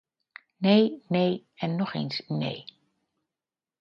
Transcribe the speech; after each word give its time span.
Nee, 0.57 1.03
nee 1.07 1.47
en 1.55 1.75
nog 1.75 1.93
eens 1.93 2.23
nee! 2.27 2.65